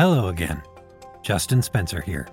[0.00, 0.62] Hello again.
[1.20, 2.26] Justin Spencer here.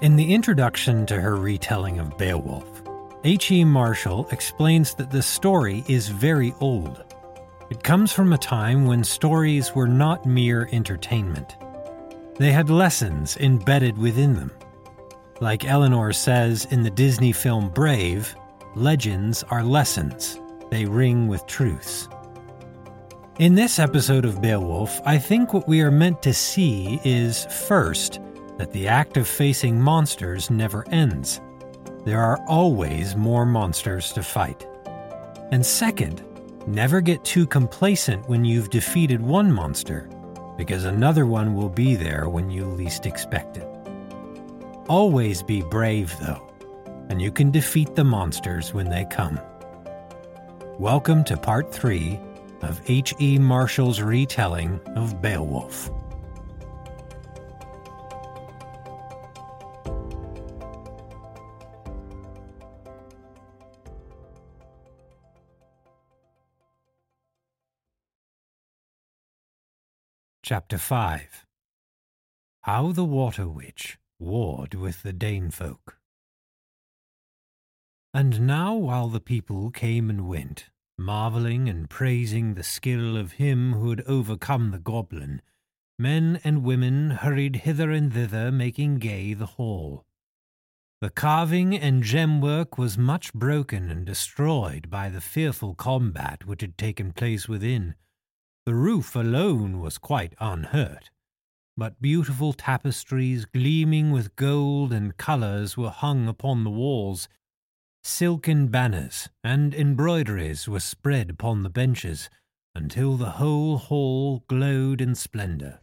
[0.00, 2.82] In the introduction to her retelling of Beowulf,
[3.22, 3.62] H.E.
[3.62, 7.04] Marshall explains that the story is very old.
[7.70, 11.54] It comes from a time when stories were not mere entertainment.
[12.34, 14.50] They had lessons embedded within them.
[15.40, 18.34] Like Elinor says in the Disney film Brave,
[18.74, 22.08] legends are lessons, they ring with truths.
[23.40, 28.20] In this episode of Beowulf, I think what we are meant to see is first,
[28.58, 31.40] that the act of facing monsters never ends.
[32.04, 34.64] There are always more monsters to fight.
[35.50, 36.22] And second,
[36.68, 40.08] never get too complacent when you've defeated one monster,
[40.56, 43.66] because another one will be there when you least expect it.
[44.88, 46.52] Always be brave, though,
[47.08, 49.40] and you can defeat the monsters when they come.
[50.78, 52.20] Welcome to part 3
[52.64, 53.38] of H.E.
[53.38, 55.90] Marshall's retelling of Beowulf.
[70.42, 71.46] Chapter 5
[72.62, 75.98] How the Water Witch Warred with the Dane folk.
[78.12, 83.72] And now, while the people came and went, marvelling and praising the skill of him
[83.74, 85.42] who had overcome the goblin,
[85.98, 90.04] men and women hurried hither and thither, making gay the hall.
[91.00, 96.62] The carving and gem work was much broken and destroyed by the fearful combat which
[96.62, 97.94] had taken place within.
[98.64, 101.10] The roof alone was quite unhurt,
[101.76, 107.28] but beautiful tapestries gleaming with gold and colours were hung upon the walls,
[108.06, 112.28] Silken banners and embroideries were spread upon the benches
[112.74, 115.80] until the whole hall glowed in splendour.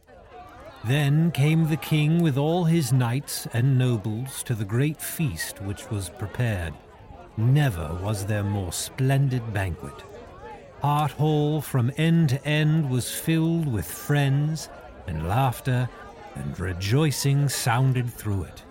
[0.84, 5.90] Then came the king with all his knights and nobles to the great feast which
[5.90, 6.72] was prepared.
[7.36, 10.04] Never was there more splendid banquet.
[10.80, 14.68] Hart Hall from end to end was filled with friends,
[15.08, 15.88] and laughter
[16.36, 18.62] and rejoicing sounded through it.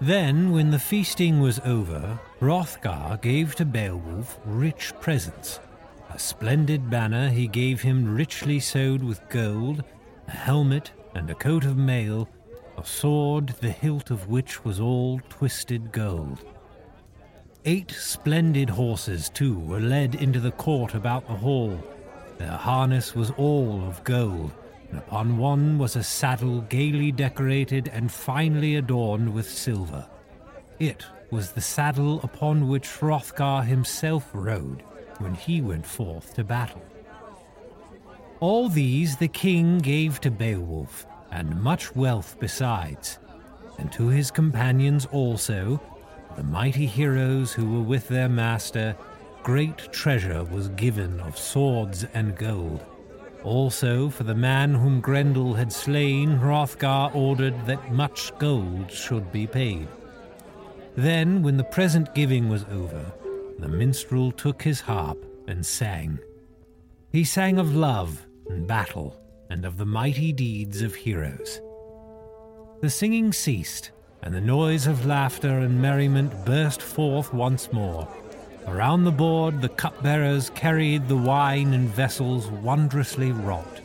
[0.00, 5.58] Then, when the feasting was over, Hrothgar gave to Beowulf rich presents.
[6.12, 9.84] A splendid banner he gave him richly sewed with gold,
[10.28, 12.28] a helmet and a coat of mail,
[12.76, 16.44] a sword the hilt of which was all twisted gold.
[17.64, 21.82] Eight splendid horses, too, were led into the court about the hall.
[22.36, 24.52] Their harness was all of gold,
[24.92, 30.06] upon one was a saddle gaily decorated and finely adorned with silver.
[30.78, 34.82] It was the saddle upon which Hrothgar himself rode
[35.18, 36.82] when he went forth to battle.
[38.40, 43.18] All these the king gave to Beowulf, and much wealth besides,
[43.78, 45.80] and to his companions also,
[46.36, 48.94] the mighty heroes who were with their master,
[49.42, 52.84] great treasure was given of swords and gold
[53.46, 59.46] also, for the man whom Grendel had slain, Hrothgar ordered that much gold should be
[59.46, 59.86] paid.
[60.96, 63.12] Then, when the present giving was over,
[63.58, 66.18] the minstrel took his harp and sang.
[67.12, 69.16] He sang of love and battle
[69.48, 71.60] and of the mighty deeds of heroes.
[72.80, 73.92] The singing ceased,
[74.22, 78.08] and the noise of laughter and merriment burst forth once more
[78.66, 83.80] Around the board, the cupbearers carried the wine in vessels wondrously wrought.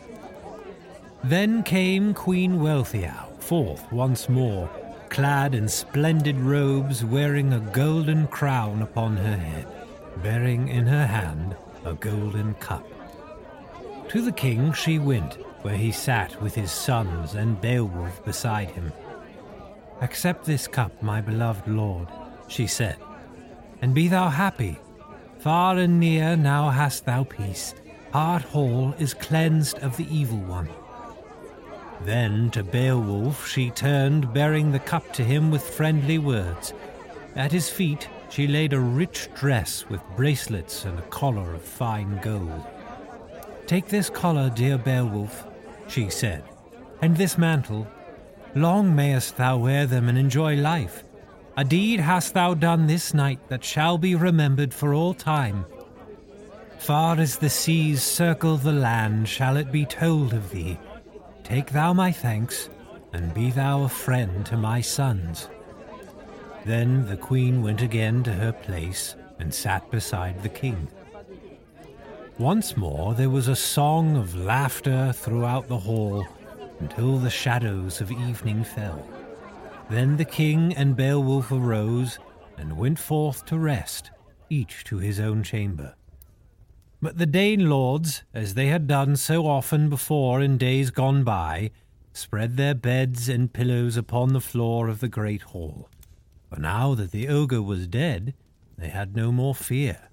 [1.24, 4.68] Then came Queen Wealhtheow forth once more,
[5.10, 9.68] clad in splendid robes, wearing a golden crown upon her head,
[10.24, 11.56] bearing in her hand
[11.86, 12.84] a golden cup.
[14.10, 18.92] To the king she went, where he sat with his sons and Beowulf beside him.
[20.02, 22.08] Accept this cup, my beloved lord,
[22.48, 22.98] she said
[23.82, 24.80] and be thou happy.
[25.40, 27.74] Far and near now hast thou peace.
[28.14, 30.70] Hart Hall is cleansed of the evil one.
[32.04, 36.74] Then to Beowulf she turned, bearing the cup to him with friendly words.
[37.36, 42.20] At his feet she laid a rich dress with bracelets and a collar of fine
[42.22, 42.66] gold.
[43.68, 45.46] Take this collar, dear Beowulf,
[45.88, 46.44] she said,
[47.02, 47.88] and this mantle.
[48.56, 51.04] Long mayest thou wear them and enjoy life.
[51.58, 55.66] A deed hast thou done this night that shall be remembered for all time.
[56.80, 60.80] Far as the seas circle the land shall it be told of thee.
[61.44, 62.70] Take thou my thanks,
[63.12, 65.50] and be thou a friend to my sons.
[66.66, 70.88] Then the queen went again to her place and sat beside the king.
[72.38, 76.26] Once more there was a song of laughter throughout the hall
[76.80, 79.06] until the shadows of evening fell.
[79.92, 82.18] Then the king and Beowulf arose
[82.58, 84.10] and went forth to rest,
[84.50, 85.96] each to his own chamber.
[87.02, 91.72] But the Dane lords, as they had done so often before in days gone by,
[92.14, 95.90] spread their beds and pillows upon the floor of the great hall.
[96.50, 98.34] For now that the ogre was dead,
[98.78, 100.08] they had no more fear.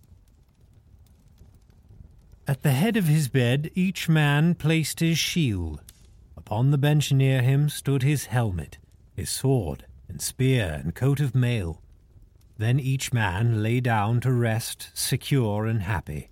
[2.48, 5.82] At the head of his bed each man placed his shield.
[6.36, 8.78] Upon the bench near him stood his helmet,
[9.18, 11.82] his sword, and spear, and coat of mail.
[12.56, 16.28] Then each man lay down to rest, secure and happy.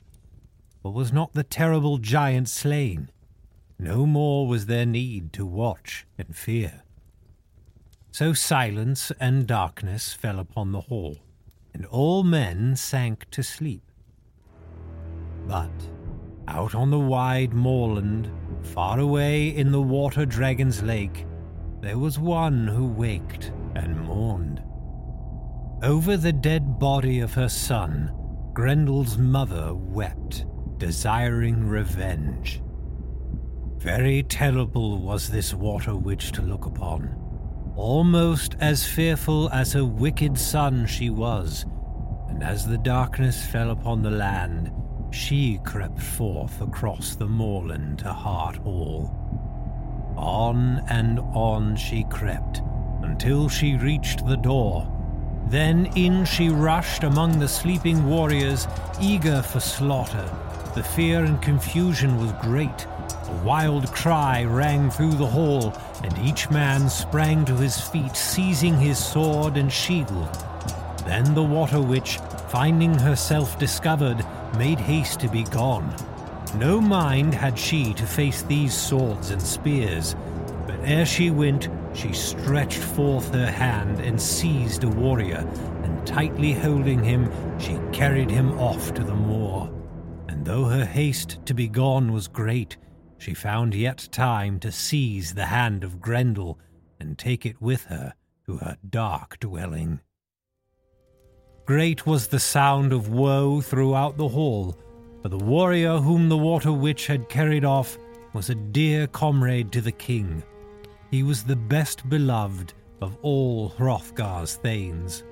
[0.82, 3.10] For was not the terrible giant slain?
[3.78, 6.82] No more was there need to watch and fear.
[8.12, 11.18] So silence and darkness fell upon the hall,
[11.74, 13.82] and all men sank to sleep.
[15.46, 15.70] But
[16.48, 18.30] out on the wide moorland,
[18.62, 21.26] far away in the water dragon's lake,
[21.80, 24.62] there was one who waked and mourned.
[25.82, 28.12] Over the dead body of her son,
[28.52, 30.46] Grendel's mother wept,
[30.78, 32.62] desiring revenge.
[33.76, 37.14] Very terrible was this water witch to look upon.
[37.76, 41.66] Almost as fearful as her wicked son she was,
[42.28, 44.72] and as the darkness fell upon the land,
[45.10, 49.15] she crept forth across the moorland to Hart Hall.
[50.16, 52.62] On and on she crept
[53.02, 54.90] until she reached the door.
[55.48, 58.66] Then in she rushed among the sleeping warriors,
[59.00, 60.28] eager for slaughter.
[60.74, 62.86] The fear and confusion was great.
[63.28, 65.72] A wild cry rang through the hall,
[66.02, 70.28] and each man sprang to his feet, seizing his sword and shield.
[71.04, 74.24] Then the Water Witch, finding herself discovered,
[74.58, 75.94] made haste to be gone.
[76.54, 80.14] No mind had she to face these swords and spears,
[80.66, 85.46] but ere she went, she stretched forth her hand and seized a warrior,
[85.82, 89.70] and tightly holding him, she carried him off to the moor.
[90.28, 92.76] And though her haste to be gone was great,
[93.18, 96.58] she found yet time to seize the hand of Grendel
[97.00, 98.14] and take it with her
[98.46, 100.00] to her dark dwelling.
[101.66, 104.78] Great was the sound of woe throughout the hall,
[105.26, 107.98] for the warrior whom the Water Witch had carried off
[108.32, 110.40] was a dear comrade to the king.
[111.10, 115.24] He was the best beloved of all Hrothgar's thanes.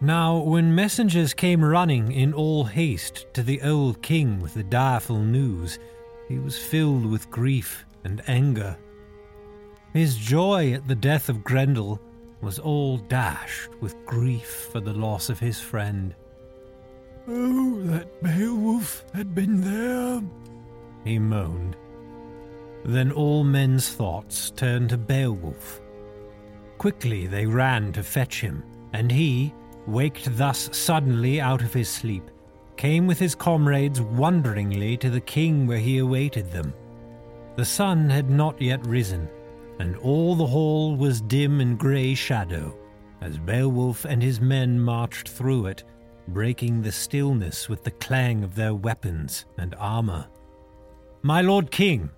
[0.00, 5.20] Now, when messengers came running in all haste to the old king with the direful
[5.20, 5.78] news,
[6.26, 8.76] he was filled with grief and anger.
[9.92, 12.00] His joy at the death of Grendel
[12.40, 16.12] was all dashed with grief for the loss of his friend.
[17.30, 20.22] Oh, that Beowulf had been there,
[21.04, 21.76] he moaned.
[22.86, 25.82] Then all men's thoughts turned to Beowulf.
[26.78, 28.62] Quickly they ran to fetch him,
[28.94, 29.52] and he,
[29.86, 32.30] waked thus suddenly out of his sleep,
[32.78, 36.72] came with his comrades wonderingly to the king where he awaited them.
[37.56, 39.28] The sun had not yet risen,
[39.80, 42.74] and all the hall was dim in grey shadow,
[43.20, 45.84] as Beowulf and his men marched through it,
[46.28, 50.26] breaking the stillness with the clang of their weapons and armor.
[51.22, 52.10] My lord king,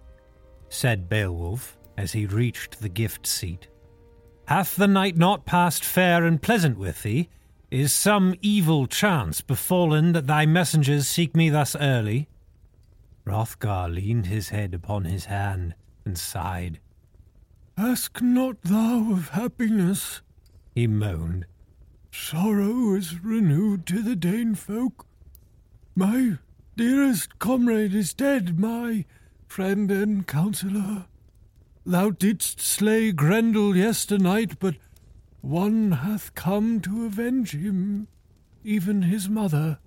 [0.69, 3.69] said Beowulf as he reached the gift seat,
[4.47, 7.29] hath the night not passed fair and pleasant with thee?
[7.71, 12.29] Is some evil chance befallen that thy messengers seek me thus early?
[13.25, 16.81] Hrothgar leaned his head upon his hand and sighed.
[17.77, 20.21] Ask not thou of happiness,
[20.75, 21.47] he moaned.
[22.11, 25.07] Sorrow is renewed to the Dane folk.
[25.95, 26.39] My
[26.77, 29.05] dearest comrade is dead, my
[29.47, 31.07] friend and counsellor.
[31.85, 34.77] Thou didst slay Grendel yesternight, but
[35.41, 38.09] one hath come to avenge him,
[38.63, 39.79] even his mother.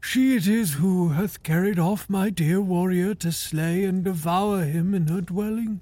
[0.00, 4.94] She it is who hath carried off my dear warrior to slay and devour him
[4.94, 5.80] in her dwelling.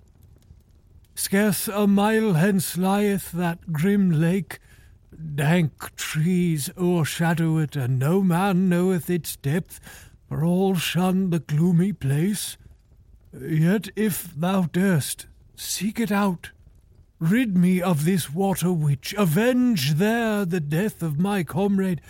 [1.14, 4.58] Scarce a mile hence lieth that grim lake.
[5.34, 9.80] Dank trees o'ershadow it, and no man knoweth its depth,
[10.28, 12.56] for all shun the gloomy place.
[13.32, 16.50] Yet if thou durst, seek it out.
[17.18, 22.00] Rid me of this water witch, avenge there the death of my comrade,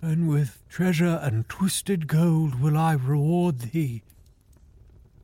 [0.00, 4.02] and with treasure and twisted gold will I reward thee.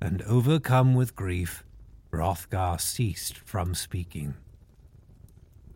[0.00, 1.64] And overcome with grief,
[2.12, 4.34] Hrothgar ceased from speaking.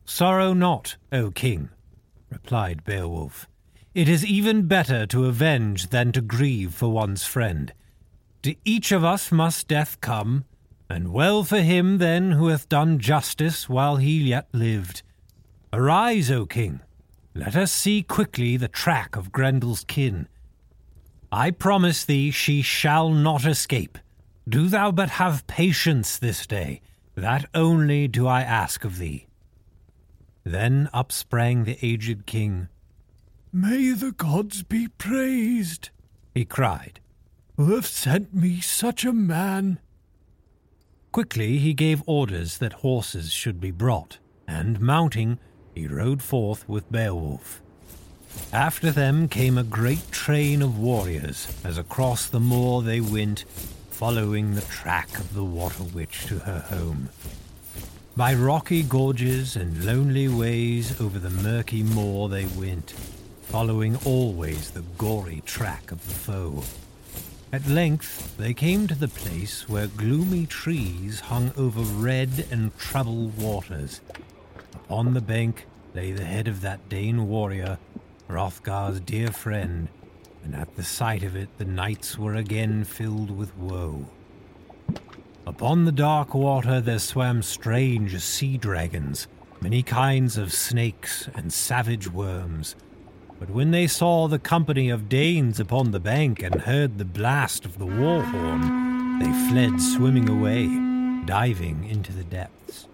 [0.09, 1.69] Sorrow not, O king,
[2.31, 3.49] replied Beowulf.
[3.93, 7.73] it is even better to avenge than to grieve for one's friend.
[8.43, 10.45] To each of us must death come,
[10.89, 15.03] and well for him then who hath done justice while he yet lived.
[15.73, 16.81] Arise, O king,
[17.35, 20.29] let us see quickly the track of Grendel's kin.
[21.33, 23.99] I promise thee she shall not escape.
[24.49, 26.81] Do thou but have patience this day,
[27.17, 29.27] that only do I ask of thee.
[30.47, 32.69] Then up sprang the aged king.
[33.53, 35.91] May the gods be praised,
[36.37, 37.01] he cried,
[37.57, 39.81] who have sent me such a man.
[41.11, 45.41] Quickly he gave orders that horses should be brought, and mounting,
[45.75, 47.61] he rode forth with Beowulf.
[48.53, 53.47] After them came a great train of warriors, as across the moor they went,
[53.91, 57.09] following the track of the Water Witch to her home.
[58.17, 62.93] By rocky gorges and lonely ways over the murky moor they went,
[63.43, 66.63] following always the gory track of the foe.
[67.53, 73.37] At length they came to the place where gloomy trees hung over red and troubled
[73.37, 74.01] waters.
[74.73, 77.77] Upon the bank lay the head of that Dane warrior,
[78.31, 79.89] Hrothgar's dear friend,
[80.43, 84.07] and at the sight of it the knights were again filled with woe.
[85.47, 89.29] Upon the dark water there swam strange sea dragons,
[89.61, 92.75] many kinds of snakes and savage worms.
[93.39, 97.65] But when they saw the company of Danes upon the bank and heard the blast
[97.65, 100.67] of the war horn, they fled swimming away,
[101.27, 102.89] diving into the depths.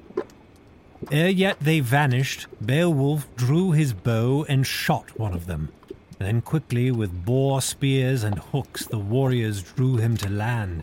[1.10, 5.70] Ere yet they vanished, Beowulf drew his bow and shot one of them.
[6.18, 10.82] Then quickly with boar spears and hooks the warriors drew him to land,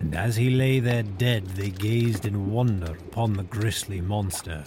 [0.00, 4.64] and as he lay there dead they gazed in wonder upon the grisly monster.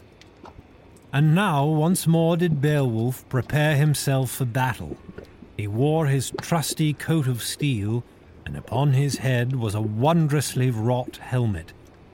[1.12, 4.98] And now once more did Beowulf prepare himself for battle.
[5.58, 8.04] He wore his trusty coat of steel,
[8.46, 11.74] and upon his head was a wondrously wrought helmet,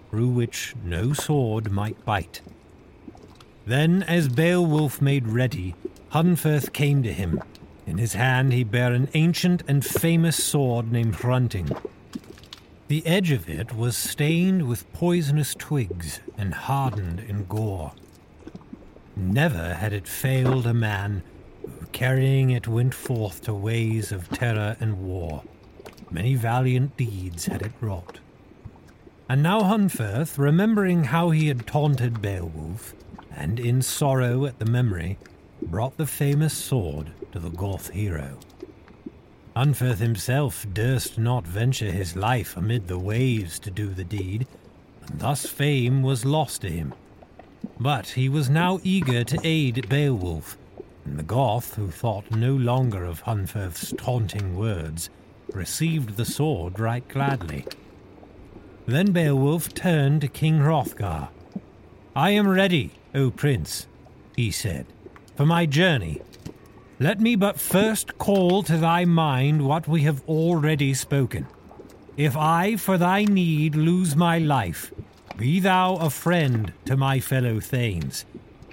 [0.10, 2.42] through which no sword might bite.
[3.66, 5.76] Then, as Beowulf made ready,
[6.10, 7.42] Hunferth came to him.
[7.86, 11.76] In his hand he bare an ancient and famous sword named Hrunting.
[12.88, 17.94] The edge of it was stained with poisonous twigs and hardened in gore.
[19.16, 21.24] Never had it failed a man
[21.64, 25.42] who carrying it went forth to ways of terror and war.
[26.12, 28.20] Many valiant deeds had it wrought.
[29.28, 32.94] And now Hunferth, remembering how he had taunted Beowulf,
[33.36, 35.18] and in sorrow at the memory,
[35.60, 38.38] brought the famous sword to the Goth hero.
[39.56, 44.48] Hunferth himself durst not venture his life amid the waves to do the deed,
[45.08, 46.94] and thus fame was lost to him.
[47.80, 50.58] But he was now eager to aid Beowulf,
[51.06, 55.10] and the Goth, who thought no longer of Hunferth's taunting words,
[55.54, 57.66] received the sword right gladly.
[58.86, 61.30] Then Beowulf turned to King Hrothgar.
[62.16, 63.88] I am ready, O prince,
[64.36, 64.86] he said,
[65.36, 66.22] for my journey.
[66.98, 71.46] Let me but first call to thy mind what we have already spoken.
[72.16, 74.94] If I for thy need lose my life,
[75.36, 78.24] be thou a friend to my fellow thanes,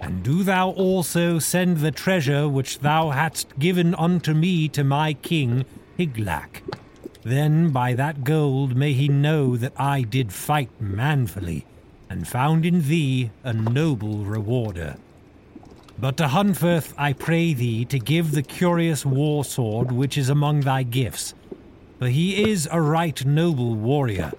[0.00, 5.14] and do thou also send the treasure which thou hadst given unto me to my
[5.14, 5.64] king,
[5.98, 6.62] Hygelac.
[7.24, 11.66] Then by that gold may he know that I did fight manfully,
[12.08, 14.96] and found in thee a noble rewarder.
[16.02, 20.62] But to Hunferth I pray thee to give the curious war sword which is among
[20.62, 21.32] thy gifts,
[22.00, 24.32] for he is a right noble warrior.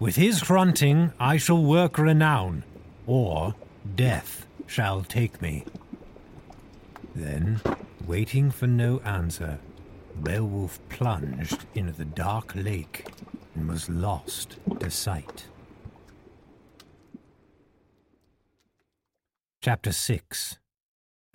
[0.00, 2.64] With his Hrunting I shall work renown,
[3.06, 3.54] or
[3.94, 5.64] death shall take me.
[7.14, 7.60] Then,
[8.04, 9.60] waiting for no answer,
[10.24, 13.06] Beowulf plunged into the dark lake
[13.54, 15.46] and was lost to sight.
[19.62, 20.58] Chapter 6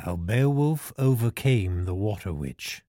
[0.04, 2.84] How Beowulf Overcame the Water Witch.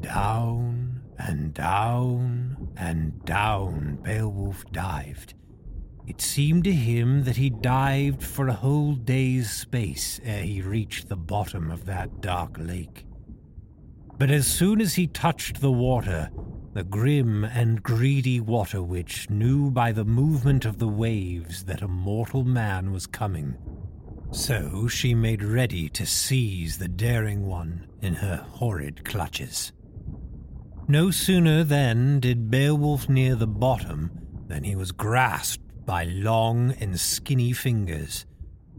[0.00, 5.34] Down and down and down Beowulf dived.
[6.06, 11.10] It seemed to him that he dived for a whole day's space ere he reached
[11.10, 13.04] the bottom of that dark lake.
[14.16, 16.30] But as soon as he touched the water,
[16.72, 21.88] the grim and greedy water witch knew by the movement of the waves that a
[21.88, 23.58] mortal man was coming.
[24.34, 29.70] So she made ready to seize the daring one in her horrid clutches.
[30.88, 34.10] No sooner then did Beowulf near the bottom
[34.48, 38.26] than he was grasped by long and skinny fingers.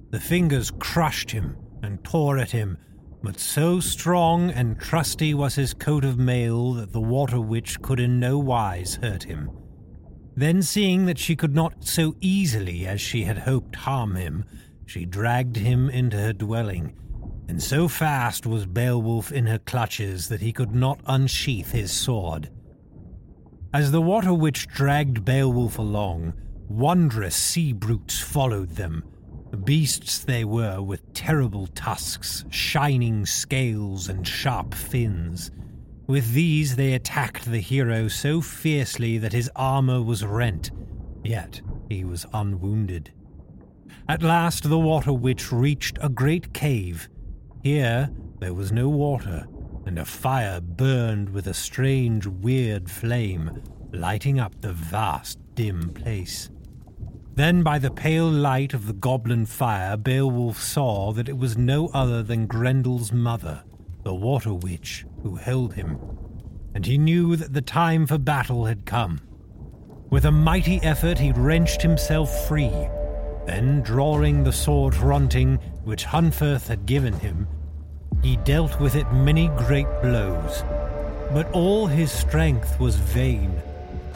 [0.09, 2.77] The fingers crushed him and tore at him,
[3.23, 8.01] but so strong and trusty was his coat of mail that the water witch could
[8.01, 9.49] in no wise hurt him.
[10.35, 14.43] Then, seeing that she could not so easily as she had hoped harm him,
[14.85, 16.95] she dragged him into her dwelling,
[17.47, 22.49] and so fast was Beowulf in her clutches that he could not unsheath his sword.
[23.73, 26.33] As the water witch dragged Beowulf along,
[26.69, 29.03] wondrous sea brutes followed them.
[29.63, 35.51] Beasts they were with terrible tusks, shining scales, and sharp fins.
[36.07, 40.71] With these they attacked the hero so fiercely that his armor was rent,
[41.23, 43.11] yet he was unwounded.
[44.07, 47.09] At last the water witch reached a great cave.
[47.63, 49.47] Here there was no water,
[49.87, 56.51] and a fire burned with a strange, weird flame, lighting up the vast, dim place.
[57.33, 61.87] Then, by the pale light of the goblin fire, Beowulf saw that it was no
[61.87, 63.63] other than Grendel's mother,
[64.03, 65.99] the water witch, who held him,
[66.75, 69.19] and he knew that the time for battle had come.
[70.11, 72.87] With a mighty effort, he wrenched himself free.
[73.45, 77.47] Then, drawing the sword Hrunting, which Hunferth had given him,
[78.23, 80.63] he dealt with it many great blows,
[81.31, 83.61] but all his strength was vain.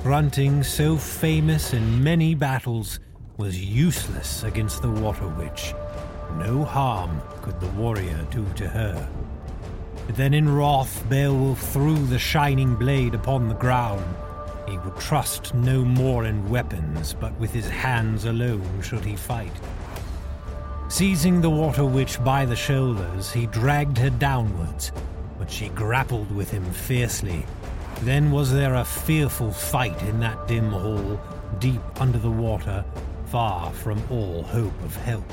[0.04, 3.00] Hrunting, so famous in many battles,
[3.38, 5.74] was useless against the Water Witch.
[6.38, 9.10] No harm could the warrior do to her.
[10.10, 14.04] Then in wrath, Beowulf threw the shining blade upon the ground.
[14.70, 19.52] He would trust no more in weapons, but with his hands alone should he fight.
[20.90, 24.92] Seizing the water witch by the shoulders, he dragged her downwards,
[25.40, 27.46] but she grappled with him fiercely.
[28.02, 31.20] Then was there a fearful fight in that dim hall,
[31.60, 32.86] deep under the water,
[33.26, 35.32] far from all hope of help.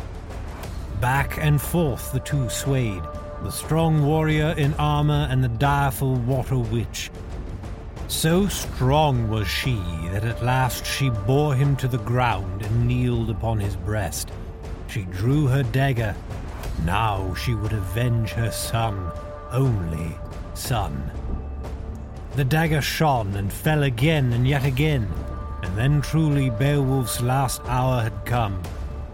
[1.00, 3.02] Back and forth the two swayed,
[3.42, 7.10] the strong warrior in armor and the direful water witch.
[8.08, 9.74] So strong was she
[10.12, 14.30] that at last she bore him to the ground and kneeled upon his breast.
[14.88, 16.14] She drew her dagger.
[16.84, 19.10] Now she would avenge her son,
[19.50, 20.16] only
[20.54, 21.10] son.
[22.36, 25.12] The dagger shone and fell again and yet again,
[25.62, 28.62] and then truly Beowulf's last hour had come,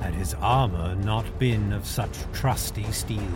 [0.00, 3.33] had his armor not been of such trusty steel.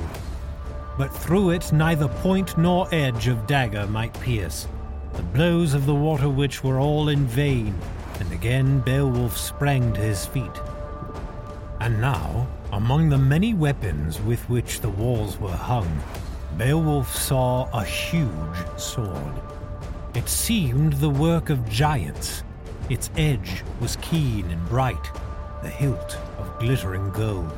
[0.98, 4.68] But through it neither point nor edge of dagger might pierce.
[5.16, 7.74] The blows of the water witch were all in vain,
[8.20, 10.60] and again Beowulf sprang to his feet.
[11.80, 16.02] And now, among the many weapons with which the walls were hung,
[16.58, 18.30] Beowulf saw a huge
[18.76, 19.34] sword.
[20.14, 22.42] It seemed the work of giants.
[22.90, 25.10] Its edge was keen and bright,
[25.62, 27.56] the hilt of glittering gold.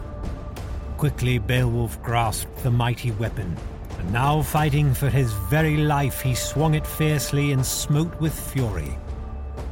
[0.97, 3.57] Quickly Beowulf grasped the mighty weapon,
[3.99, 8.97] and now fighting for his very life, he swung it fiercely and smote with fury.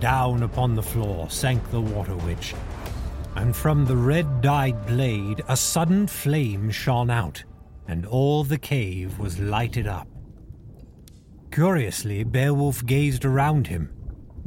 [0.01, 2.55] Down upon the floor sank the water witch,
[3.37, 7.43] and from the red dyed blade a sudden flame shone out,
[7.89, 10.09] and all the cave was lighted up.
[11.51, 13.91] Curiously, Beowulf gazed around him.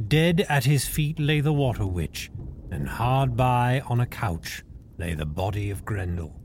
[0.06, 2.30] Dead at his feet lay the water witch,
[2.70, 4.62] and hard by on a couch
[4.98, 6.39] lay the body of Grendel.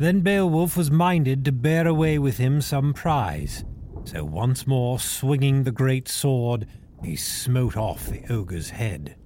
[0.00, 3.66] Then Beowulf was minded to bear away with him some prize,
[4.04, 6.66] so once more swinging the great sword,
[7.04, 9.16] he smote off the ogre's head.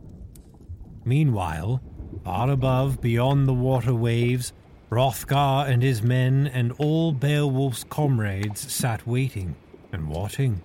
[1.05, 1.81] Meanwhile,
[2.25, 4.53] far above, beyond the water waves,
[4.91, 9.55] Hrothgar and his men and all Beowulf's comrades sat waiting
[9.93, 10.61] and watching.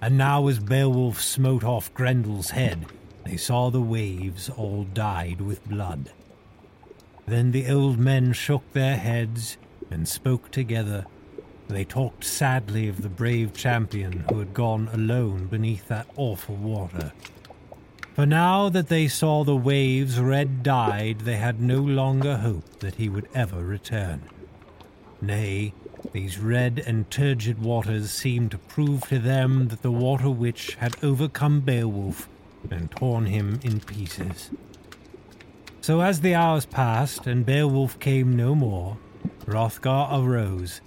[0.00, 2.86] And now, as Beowulf smote off Grendel's head,
[3.24, 6.12] they saw the waves all dyed with blood.
[7.26, 9.56] Then the old men shook their heads
[9.90, 11.06] and spoke together.
[11.68, 17.12] They talked sadly of the brave champion who had gone alone beneath that awful water.
[18.14, 22.96] For now that they saw the waves red dyed, they had no longer hope that
[22.96, 24.22] he would ever return.
[25.20, 25.72] Nay,
[26.12, 31.02] these red and turgid waters seemed to prove to them that the water witch had
[31.02, 32.28] overcome Beowulf
[32.70, 34.50] and torn him in pieces.
[35.84, 38.96] So as the hours passed and Beowulf came no more,
[39.44, 40.80] Hrothgar arose,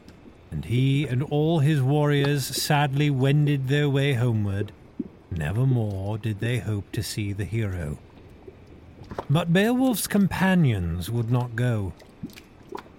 [0.49, 4.71] and he and all his warriors sadly wended their way homeward.
[5.29, 7.99] Never more did they hope to see the hero.
[9.29, 11.93] But Beowulf's companions would not go.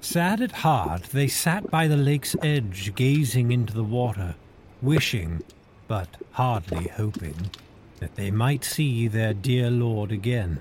[0.00, 4.36] Sad at heart, they sat by the lake's edge, gazing into the water,
[4.80, 5.42] wishing,
[5.88, 7.50] but hardly hoping,
[7.98, 10.60] that they might see their dear lord again.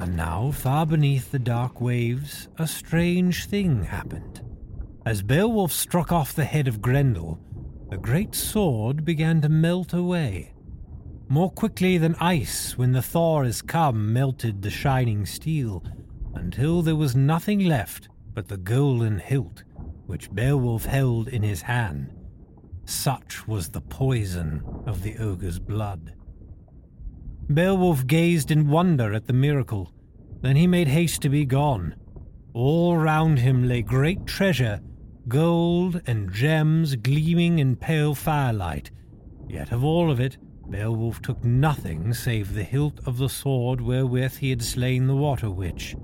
[0.00, 4.42] And now, far beneath the dark waves, a strange thing happened.
[5.04, 7.38] As Beowulf struck off the head of Grendel,
[7.90, 10.52] the great sword began to melt away.
[11.28, 15.82] More quickly than ice, when the thaw is come, melted the shining steel,
[16.34, 19.64] until there was nothing left but the golden hilt
[20.06, 22.12] which Beowulf held in his hand.
[22.84, 26.14] Such was the poison of the ogre's blood.
[27.52, 29.92] Beowulf gazed in wonder at the miracle.
[30.40, 31.94] Then he made haste to be gone.
[32.52, 34.80] All round him lay great treasure,
[35.28, 38.90] gold and gems gleaming in pale firelight.
[39.48, 44.38] Yet of all of it, Beowulf took nothing save the hilt of the sword wherewith
[44.38, 45.94] he had slain the water witch.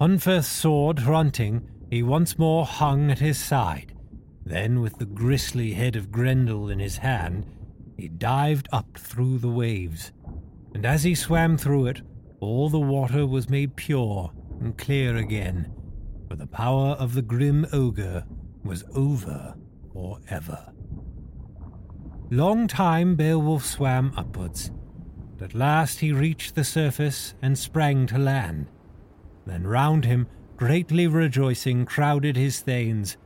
[0.00, 3.94] Unferth's sword Hrunting, he once more hung at his side.
[4.44, 7.46] Then, with the grisly head of Grendel in his hand,
[8.02, 10.10] he dived up through the waves,
[10.74, 12.02] and as he swam through it,
[12.40, 15.72] all the water was made pure and clear again,
[16.26, 18.24] for the power of the grim ogre
[18.64, 19.54] was over
[19.92, 20.72] for ever.
[22.28, 24.72] Long time Beowulf swam upwards.
[25.40, 28.66] At last he reached the surface and sprang to land.
[29.46, 33.16] Then round him, greatly rejoicing, crowded his thanes.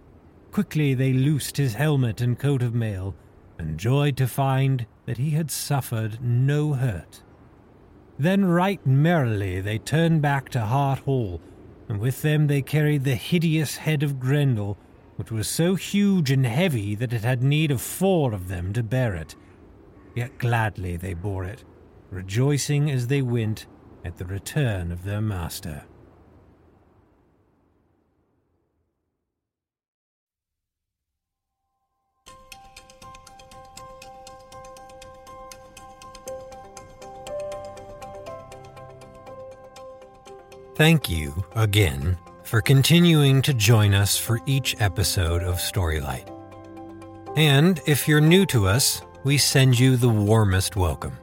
[0.51, 3.17] Quickly they loosed his helmet and coat of mail,
[3.59, 7.23] and joyed to find that he had suffered no hurt.
[8.19, 11.40] Then right merrily they turned back to Hart Hall,
[11.88, 14.79] and with them they carried the hideous head of Grendel,
[15.16, 18.83] which was so huge and heavy that it had need of four of them to
[18.83, 19.37] bear it.
[20.14, 21.64] Yet gladly they bore it,
[22.11, 23.66] rejoicing as they went
[24.05, 25.85] at the return of their master.
[40.77, 46.29] Thank you again for continuing to join us for each episode of Storylight.
[47.35, 51.17] And if you're new to us, we send you the warmest welcome.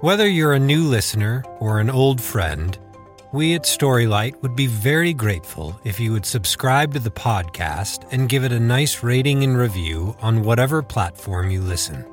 [0.00, 2.76] Whether you're a new listener or an old friend,
[3.32, 8.28] we at Storylight would be very grateful if you would subscribe to the podcast and
[8.28, 12.04] give it a nice rating and review on whatever platform you listen.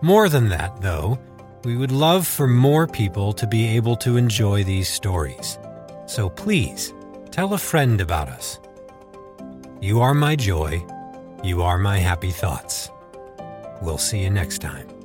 [0.00, 1.18] More than that, though,
[1.64, 5.58] we would love for more people to be able to enjoy these stories.
[6.06, 6.94] So please,
[7.30, 8.58] tell a friend about us.
[9.80, 10.84] You are my joy.
[11.44, 12.90] You are my happy thoughts.
[13.80, 14.97] We'll see you next time.